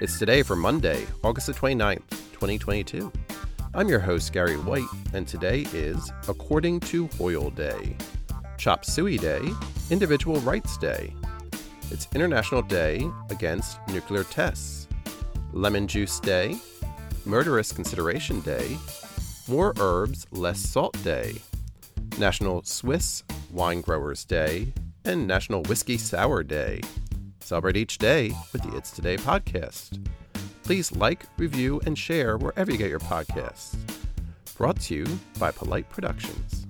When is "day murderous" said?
16.18-17.70